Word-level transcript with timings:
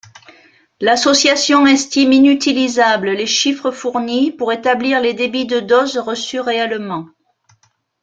L'association 0.79 1.67
estime 1.67 2.11
inutilisables 2.13 3.11
les 3.11 3.27
chiffres 3.27 3.69
fournis 3.69 4.31
pour 4.31 4.51
établir 4.51 4.99
les 4.99 5.13
débits 5.13 5.45
de 5.45 5.59
doses 5.59 5.99
reçus 5.99 6.39
réellement. 6.39 7.05